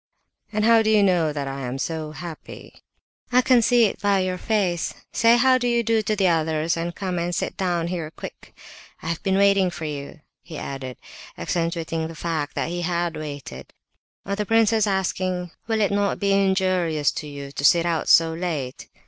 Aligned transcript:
"And 0.51 0.65
how 0.65 0.81
do 0.81 0.89
you 0.89 1.03
know 1.03 1.31
that 1.31 1.47
I 1.47 1.61
am 1.61 1.77
'so 1.77 2.11
happy'?" 2.13 2.81
"I 3.31 3.43
can 3.43 3.61
see 3.61 3.85
it 3.85 4.01
by 4.01 4.21
your 4.21 4.39
face! 4.39 4.95
Say 5.11 5.37
'how 5.37 5.59
do 5.59 5.67
you 5.67 5.83
do' 5.83 6.01
to 6.01 6.15
the 6.15 6.27
others, 6.27 6.75
and 6.75 6.95
come 6.95 7.19
and 7.19 7.35
sit 7.35 7.55
down 7.55 7.85
here, 7.87 8.09
quick—I've 8.09 9.21
been 9.21 9.37
waiting 9.37 9.69
for 9.69 9.85
you!" 9.85 10.21
he 10.41 10.57
added, 10.57 10.97
accentuating 11.37 12.07
the 12.07 12.15
fact 12.15 12.55
that 12.55 12.69
he 12.69 12.81
had 12.81 13.15
waited. 13.15 13.73
On 14.25 14.33
the 14.35 14.43
prince's 14.43 14.87
asking, 14.87 15.51
"Will 15.67 15.81
it 15.81 15.91
not 15.91 16.17
be 16.19 16.31
injurious 16.31 17.11
to 17.11 17.27
you 17.27 17.51
to 17.51 17.63
sit 17.63 17.85
out 17.85 18.09
so 18.09 18.33
late?" 18.33 18.87